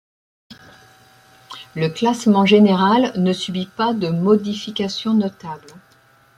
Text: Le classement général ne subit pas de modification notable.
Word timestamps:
Le 1.75 1.87
classement 1.89 2.43
général 2.47 3.13
ne 3.17 3.31
subit 3.33 3.67
pas 3.67 3.93
de 3.93 4.07
modification 4.07 5.13
notable. 5.13 5.67